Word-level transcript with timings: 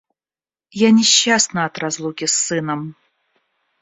Я 0.81 0.89
несчастна 0.89 1.65
от 1.65 1.77
разлуки 1.77 2.25
с 2.25 2.33
сыном. 2.33 2.95